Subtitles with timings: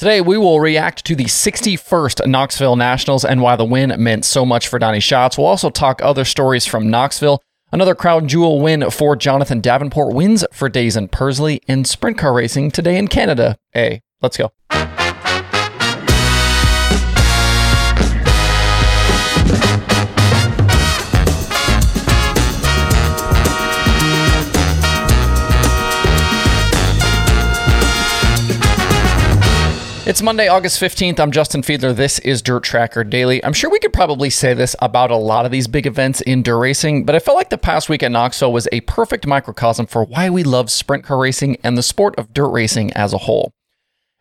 [0.00, 4.46] Today, we will react to the 61st Knoxville Nationals and why the win meant so
[4.46, 5.36] much for Donny Schatz.
[5.36, 10.42] We'll also talk other stories from Knoxville, another crown jewel win for Jonathan Davenport, wins
[10.54, 13.58] for Daison Pursley in sprint car racing today in Canada.
[13.76, 14.00] A.
[14.22, 14.52] Let's go.
[30.10, 31.20] It's Monday, August 15th.
[31.20, 31.94] I'm Justin Fiedler.
[31.94, 33.44] This is Dirt Tracker Daily.
[33.44, 36.42] I'm sure we could probably say this about a lot of these big events in
[36.42, 39.86] dirt racing, but I felt like the past week at Knoxville was a perfect microcosm
[39.86, 43.18] for why we love sprint car racing and the sport of dirt racing as a
[43.18, 43.52] whole.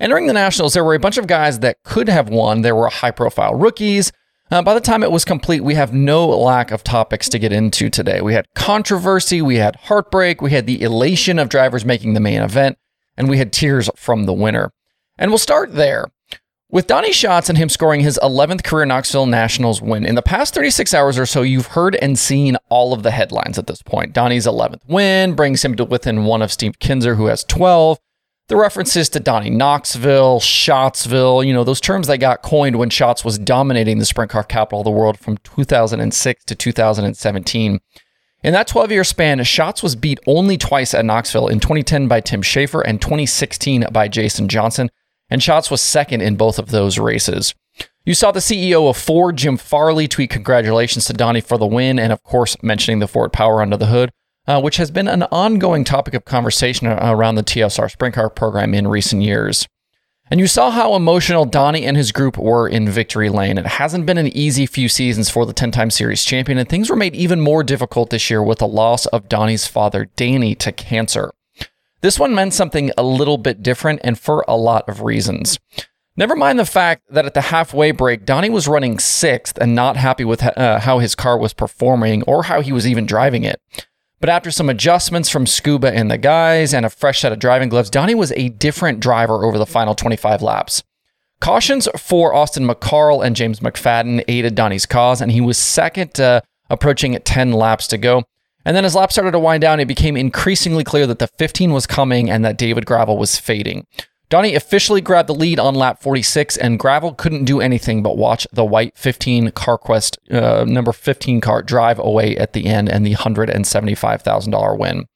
[0.00, 2.62] Entering the Nationals, there were a bunch of guys that could have won.
[2.62, 4.10] There were high profile rookies.
[4.50, 7.52] Uh, by the time it was complete, we have no lack of topics to get
[7.52, 8.20] into today.
[8.20, 12.42] We had controversy, we had heartbreak, we had the elation of drivers making the main
[12.42, 12.76] event,
[13.16, 14.72] and we had tears from the winner.
[15.18, 16.06] And we'll start there.
[16.68, 20.52] With Donny Schatz and him scoring his 11th career Knoxville Nationals win, in the past
[20.52, 24.12] 36 hours or so, you've heard and seen all of the headlines at this point.
[24.12, 27.98] Donny's 11th win brings him to within one of Steve Kinser, who has 12.
[28.48, 33.24] The references to Donnie Knoxville, Schatzville, you know, those terms that got coined when Schatz
[33.24, 37.80] was dominating the sprint car capital of the world from 2006 to 2017.
[38.42, 42.20] In that 12 year span, Schatz was beat only twice at Knoxville in 2010 by
[42.20, 44.90] Tim Shaffer and 2016 by Jason Johnson
[45.28, 47.54] and Schatz was second in both of those races.
[48.04, 51.98] You saw the CEO of Ford, Jim Farley, tweet congratulations to Donny for the win,
[51.98, 54.10] and of course, mentioning the Ford Power under the hood,
[54.46, 58.74] uh, which has been an ongoing topic of conversation around the TSR Sprint Car program
[58.74, 59.66] in recent years.
[60.28, 63.58] And you saw how emotional Donny and his group were in victory lane.
[63.58, 66.90] It hasn't been an easy few seasons for the 10 time series champion, and things
[66.90, 70.72] were made even more difficult this year with the loss of Donny's father, Danny, to
[70.72, 71.32] cancer.
[72.06, 75.58] This one meant something a little bit different and for a lot of reasons.
[76.16, 79.96] Never mind the fact that at the halfway break, Donny was running sixth and not
[79.96, 83.60] happy with uh, how his car was performing or how he was even driving it.
[84.20, 87.70] But after some adjustments from Scuba and the guys and a fresh set of driving
[87.70, 90.84] gloves, Donny was a different driver over the final 25 laps.
[91.40, 96.40] Cautions for Austin McCarl and James McFadden aided Donny's cause, and he was second, uh,
[96.70, 98.22] approaching 10 laps to go.
[98.66, 101.72] And then as laps started to wind down, it became increasingly clear that the 15
[101.72, 103.86] was coming and that David Gravel was fading.
[104.28, 108.44] Donny officially grabbed the lead on lap 46, and Gravel couldn't do anything but watch
[108.52, 113.14] the white 15 CarQuest uh, number 15 car drive away at the end and the
[113.14, 115.06] $175,000 win.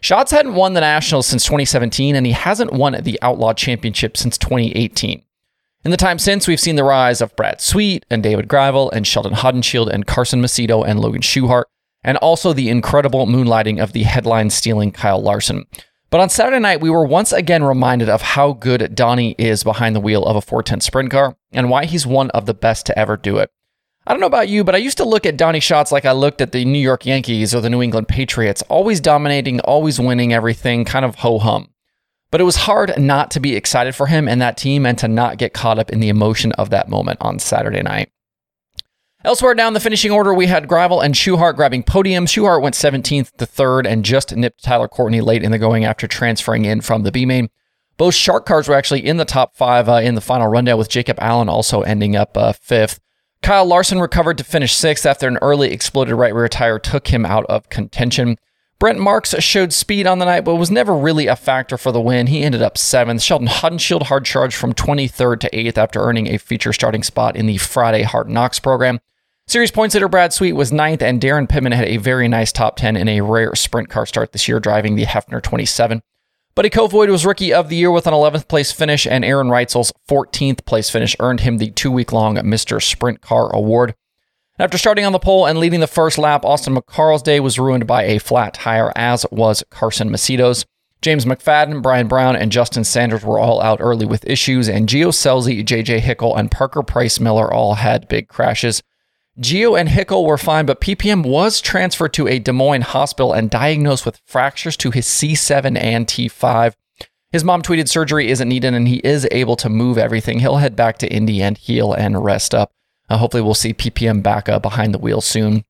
[0.00, 4.36] Schatz hadn't won the Nationals since 2017, and he hasn't won the Outlaw Championship since
[4.36, 5.22] 2018.
[5.84, 9.06] In the time since, we've seen the rise of Brad Sweet and David Gravel and
[9.06, 11.66] Sheldon Haudenschild and Carson Macedo and Logan Schuchart
[12.02, 15.66] and also the incredible moonlighting of the headline stealing Kyle Larson.
[16.10, 19.94] But on Saturday night, we were once again reminded of how good Donny is behind
[19.94, 22.98] the wheel of a 410 sprint car and why he's one of the best to
[22.98, 23.50] ever do it.
[24.06, 26.12] I don't know about you, but I used to look at Donny Schatz like I
[26.12, 30.32] looked at the New York Yankees or the New England Patriots, always dominating, always winning
[30.32, 31.68] everything, kind of ho hum.
[32.30, 35.08] But it was hard not to be excited for him and that team and to
[35.08, 38.10] not get caught up in the emotion of that moment on Saturday night.
[39.24, 42.28] Elsewhere down the finishing order, we had Gravel and Schuchart grabbing podiums.
[42.28, 46.06] Schuchart went 17th to 3rd and just nipped Tyler Courtney late in the going after
[46.06, 47.50] transferring in from the B main.
[47.96, 50.88] Both Shark cars were actually in the top five uh, in the final rundown, with
[50.88, 53.00] Jacob Allen also ending up uh, fifth.
[53.42, 57.26] Kyle Larson recovered to finish sixth after an early exploded right rear tire took him
[57.26, 58.36] out of contention.
[58.78, 62.00] Brent Marks showed speed on the night, but was never really a factor for the
[62.00, 62.28] win.
[62.28, 63.22] He ended up seventh.
[63.22, 67.46] Sheldon Haudenschild hard charged from 23rd to 8th after earning a feature starting spot in
[67.46, 69.00] the Friday Hard Knocks program.
[69.48, 72.76] Series points leader Brad Sweet was ninth, and Daryn Pittman had a very nice top
[72.76, 76.00] 10 in a rare sprint car start this year, driving the Heffner 27.
[76.54, 79.92] Buddy Kofoid was Rookie of the Year with an 11th place finish, and Aaron Reutzel's
[80.08, 82.80] 14th place finish earned him the two week long Mr.
[82.80, 83.96] Sprint Car Award.
[84.60, 87.86] After starting on the pole and leading the first lap, Austin McCarl's day was ruined
[87.86, 90.66] by a flat tire, as was Carson Macedo's.
[91.00, 95.12] James McFadden, Brian Brown, and Justin Sanders were all out early with issues, and Gio
[95.12, 98.82] Scelzi, JJ Hickle, and Parker Price Miller all had big crashes.
[99.38, 103.48] Gio and Hickle were fine, but PPM was transferred to a Des Moines hospital and
[103.48, 106.74] diagnosed with fractures to his C7 and T5.
[107.30, 110.40] His mom tweeted surgery isn't needed and he is able to move everything.
[110.40, 112.72] He'll head back to Indy and heal and rest up.
[113.08, 115.64] Uh, hopefully, we'll see PPM back uh, behind the wheel soon.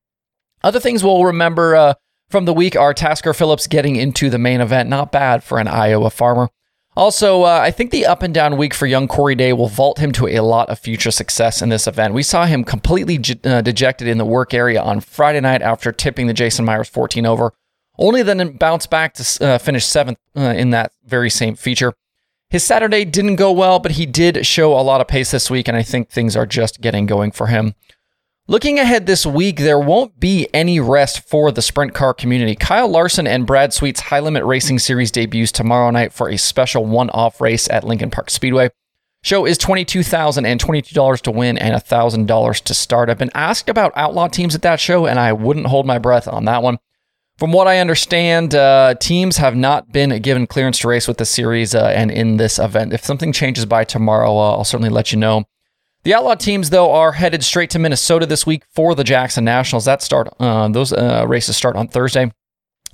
[0.62, 1.94] Other things we'll remember uh,
[2.28, 4.88] from the week are Tasker Phillips getting into the main event.
[4.88, 6.50] Not bad for an Iowa farmer.
[6.96, 9.98] Also, uh, I think the up and down week for young Corey Day will vault
[10.00, 12.12] him to a lot of future success in this event.
[12.12, 16.26] We saw him completely uh, dejected in the work area on Friday night after tipping
[16.26, 17.52] the Jason Meyers 14 over,
[17.98, 21.94] only then bounce back to uh, finish seventh in that very same feature.
[22.50, 25.68] His Saturday didn't go well, but he did show a lot of pace this week,
[25.68, 27.74] and I think things are just getting going for him.
[28.46, 32.54] Looking ahead this week, there won't be any rest for the sprint car community.
[32.54, 36.86] Kyle Larson and Brad Sweet's High Limit Racing Series debuts tomorrow night for a special
[36.86, 38.70] one off race at Lincoln Park Speedway.
[39.22, 43.10] Show is $22,022 to win and $1,000 to start.
[43.10, 46.26] I've been asked about outlaw teams at that show, and I wouldn't hold my breath
[46.26, 46.78] on that one.
[47.38, 51.24] From what I understand, uh, teams have not been given clearance to race with the
[51.24, 52.92] series uh, and in this event.
[52.92, 55.44] If something changes by tomorrow, uh, I'll certainly let you know.
[56.02, 59.84] The Outlaw teams, though, are headed straight to Minnesota this week for the Jackson Nationals.
[59.84, 62.28] That start uh, those uh, races start on Thursday,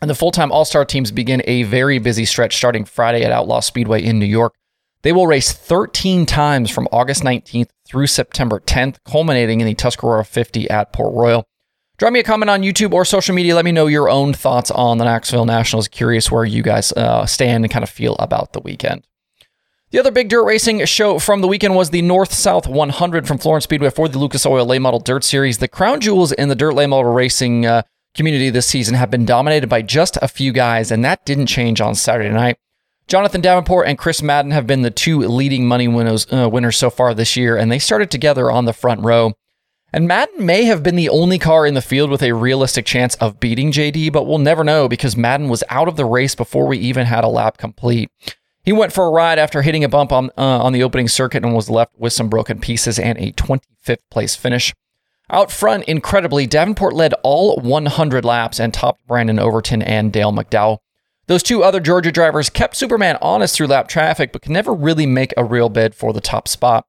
[0.03, 4.03] and the full-time All-Star teams begin a very busy stretch starting Friday at Outlaw Speedway
[4.03, 4.55] in New York.
[5.01, 10.27] They will race 13 times from August 19th through September 10th, culminating in the Tuscarora
[10.27, 11.47] 50 at Port Royal.
[11.97, 13.55] Drop me a comment on YouTube or social media.
[13.55, 15.87] Let me know your own thoughts on the Knoxville Nationals.
[15.87, 19.07] Curious where you guys uh, stand and kind of feel about the weekend.
[19.91, 23.39] The other big dirt racing show from the weekend was the North South 100 from
[23.39, 25.59] Florence Speedway for the Lucas Oil Late Model Dirt Series.
[25.59, 27.83] The crown jewels in the dirt late model racing uh,
[28.13, 31.81] community this season have been dominated by just a few guys, and that didn't change
[31.81, 32.57] on Saturday night.
[33.07, 36.91] Jonathan Davenport and Chris Madden have been the two leading money winners, uh, winners so
[36.91, 39.35] far this year, and they started together on the front row.
[39.95, 43.15] And Madden may have been the only car in the field with a realistic chance
[43.15, 46.67] of beating JD, but we'll never know because Madden was out of the race before
[46.67, 48.11] we even had a lap complete.
[48.65, 51.45] He went for a ride after hitting a bump on uh, on the opening circuit
[51.45, 54.75] and was left with some broken pieces and a 25th place finish.
[55.31, 60.79] Out front, incredibly, Davenport led all 100 laps and topped Brandon Overton and Dale McDowell.
[61.29, 65.07] Those two other Georgia drivers kept Superman honest through lap traffic, but could never really
[65.07, 66.85] make a real bid for the top spot.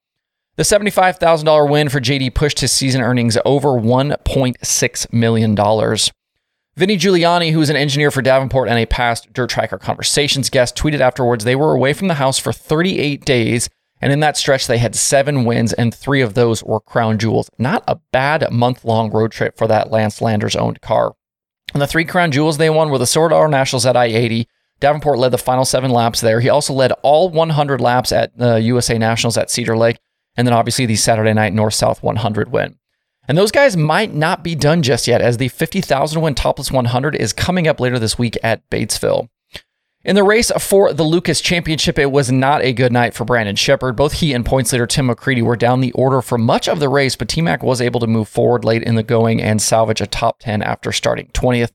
[0.58, 5.56] The $75,000 win for JD pushed his season earnings over $1.6 million.
[6.78, 10.78] Vinny Giuliani, who is an engineer for Davenport and a past Dirt Tracker Conversations guest,
[10.78, 13.70] tweeted afterwards they were away from the house for 38 days,
[14.00, 17.50] and in that stretch, they had seven wins, and three of those were crown jewels.
[17.58, 21.16] Not a bad month long road trip for that Lance Landers owned car.
[21.74, 24.48] And the three crown jewels they won were the Sword Auto Nationals at I 80.
[24.80, 26.40] Davenport led the final seven laps there.
[26.40, 29.98] He also led all 100 laps at uh, the USA Nationals at Cedar Lake,
[30.38, 32.78] and then obviously the Saturday night North South 100 win.
[33.28, 37.16] And those guys might not be done just yet, as the 50,000 win topless 100
[37.16, 39.30] is coming up later this week at Batesville.
[40.04, 43.56] In the race for the Lucas Championship, it was not a good night for Brandon
[43.56, 43.96] Sheppard.
[43.96, 46.90] Both he and points leader Tim McCreadie were down the order for much of the
[46.90, 50.02] race, but T Mac was able to move forward late in the going and salvage
[50.02, 51.72] a top 10 after starting 20th.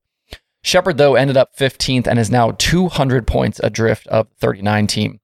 [0.63, 5.21] Sheppard, though, ended up 15th and is now 200 points adrift of 39 team.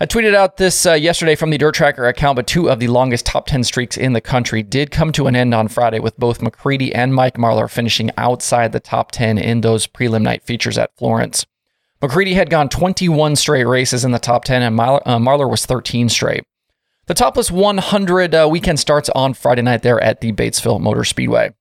[0.00, 2.86] I tweeted out this uh, yesterday from the Dirt Tracker account, but two of the
[2.86, 6.16] longest top 10 streaks in the country did come to an end on Friday, with
[6.16, 10.78] both McCreadie and Mike Marlar finishing outside the top 10 in those prelim night features
[10.78, 11.46] at Florence.
[12.00, 15.66] McCreadie had gone 21 straight races in the top 10, and Marlar, uh, Marlar was
[15.66, 16.44] 13 straight.
[17.06, 21.54] The topless 100 uh, weekend starts on Friday night there at the Batesville Motor Speedway.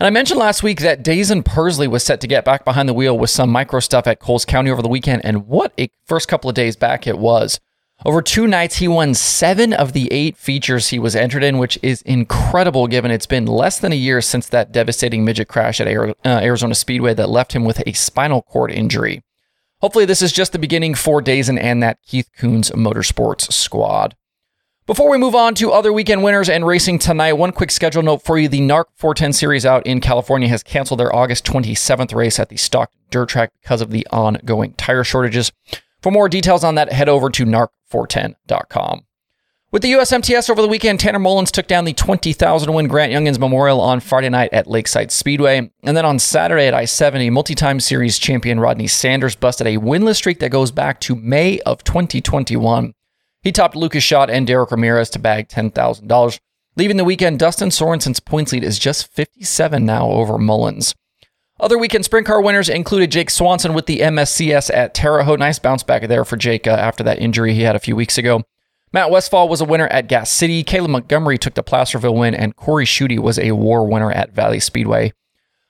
[0.00, 2.94] And I mentioned last week that Daison Pursley was set to get back behind the
[2.94, 6.26] wheel with some micro stuff at Coles County over the weekend, and what a first
[6.26, 7.60] couple of days back it was.
[8.04, 11.78] Over two nights, he won seven of the eight features he was entered in, which
[11.80, 15.86] is incredible given it's been less than a year since that devastating midget crash at
[15.86, 19.22] uh, Arizona Speedway that left him with a spinal cord injury.
[19.80, 24.16] Hopefully, this is just the beginning for Daison and that Keith Kunz Motorsports squad.
[24.86, 28.22] Before we move on to other weekend winners and racing tonight, one quick schedule note
[28.22, 28.48] for you.
[28.48, 32.58] The NARC 410 series out in California has canceled their August 27th race at the
[32.58, 35.52] Stockton Dirt Track because of the ongoing tire shortages.
[36.02, 39.06] For more details on that, head over to narc410.com.
[39.70, 43.38] With the USMTS over the weekend, Tanner Mullins took down the 20,000 win Grant Junghans
[43.38, 45.72] Memorial on Friday night at Lakeside Speedway.
[45.82, 49.78] And then on Saturday at I 70, multi time series champion Rodney Sanders busted a
[49.78, 52.92] winless streak that goes back to May of 2021.
[53.44, 56.38] He topped Lucas Schott and Derek Ramirez to bag $10,000.
[56.76, 60.94] Leaving the weekend, Dustin Sorensen's points lead is just 57 now over Mullins.
[61.60, 65.38] Other weekend sprint car winners included Jake Swanson with the MSCS at Terre Haute.
[65.38, 68.18] Nice bounce back there for Jake uh, after that injury he had a few weeks
[68.18, 68.42] ago.
[68.92, 70.64] Matt Westfall was a winner at Gas City.
[70.64, 74.58] Caleb Montgomery took the Placerville win, and Corey Schutte was a war winner at Valley
[74.58, 75.12] Speedway.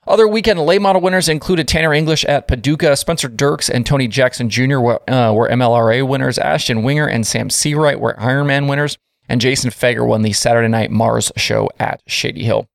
[0.07, 4.51] Other weekend late model winners included Tanner English at Paducah, Spencer Diercks and Tony Jackson
[4.51, 4.79] Jr.
[4.79, 9.71] were, uh, were MLRA winners, Ashton Winger and Sam Seawright were Ironman winners, and Jason
[9.71, 12.69] Feger won the Saturday Night Mars show at Shady Hill.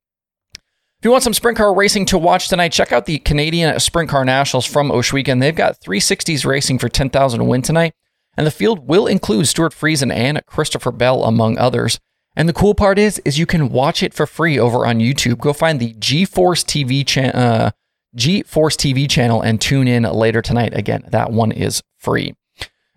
[1.00, 4.10] If you want some sprint car racing to watch tonight, check out the Canadian Sprint
[4.10, 5.40] Car Nationals from Ohsweken.
[5.40, 7.94] They've got 360s racing for 10,000 to win tonight,
[8.36, 11.98] and the field will include Stewart Friesen and Christopher Bell, among others.
[12.40, 15.40] And the cool part is, is you can watch it for free over on YouTube.
[15.40, 17.70] Go find the G-Force TV channel, uh,
[18.14, 20.72] G-Force TV channel, and tune in later tonight.
[20.74, 22.34] Again, that one is free.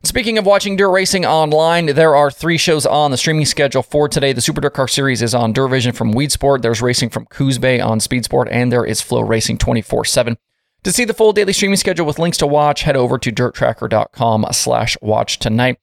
[0.02, 4.08] Speaking of watching dirt racing online, there are three shows on the streaming schedule for
[4.08, 4.32] today.
[4.32, 6.62] The Super Dirt Car Series is on Dirt Vision from Weedsport.
[6.62, 10.38] There's racing from Coos Bay on Speed Sport, and there is FloRacing 24 7.
[10.84, 14.46] To see the full daily streaming schedule with links to watch, head over to dirttracker.com
[14.54, 15.80] slash watch tonight.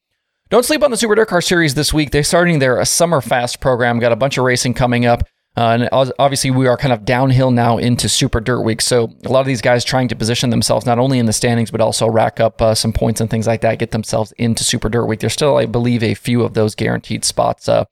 [0.51, 2.11] Don't sleep on the Super Dirt Car Series this week.
[2.11, 3.99] They're starting their Summer Fast program.
[3.99, 5.23] Got a bunch of racing coming up.
[5.55, 8.81] Uh, and obviously, we are kind of downhill now into Super Dirt Week.
[8.81, 11.71] So, a lot of these guys trying to position themselves not only in the standings,
[11.71, 14.89] but also rack up uh, some points and things like that, get themselves into Super
[14.89, 15.21] Dirt Week.
[15.21, 17.85] There's still, I believe, a few of those guaranteed spots uh,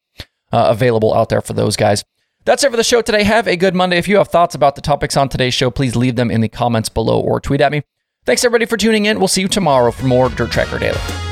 [0.52, 2.04] uh available out there for those guys.
[2.44, 3.24] That's it for the show today.
[3.24, 3.98] Have a good Monday.
[3.98, 6.50] If you have thoughts about the topics on today's show, please leave them in the
[6.50, 7.84] comments below or tweet at me.
[8.26, 9.18] Thanks, everybody, for tuning in.
[9.18, 11.29] We'll see you tomorrow for more Dirt Tracker Daily.